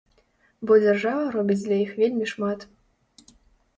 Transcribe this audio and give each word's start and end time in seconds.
Бо 0.69 0.77
дзяржава 0.85 1.25
робіць 1.37 1.59
для 1.67 1.77
іх 1.85 1.91
вельмі 2.01 2.25
шмат. 2.35 2.59